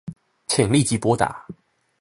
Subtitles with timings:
[0.47, 1.45] 請立即撥打